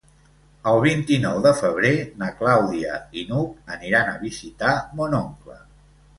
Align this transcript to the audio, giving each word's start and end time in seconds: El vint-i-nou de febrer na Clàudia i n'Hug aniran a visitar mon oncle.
El 0.69 0.77
vint-i-nou 0.85 1.41
de 1.45 1.51
febrer 1.59 1.91
na 2.21 2.31
Clàudia 2.39 2.97
i 3.23 3.27
n'Hug 3.33 3.77
aniran 3.77 4.11
a 4.15 4.19
visitar 4.25 4.75
mon 5.03 5.17
oncle. 5.21 5.63